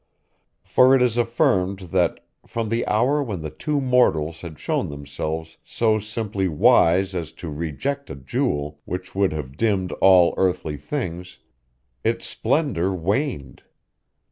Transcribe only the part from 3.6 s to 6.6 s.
mortals had shown themselves so simply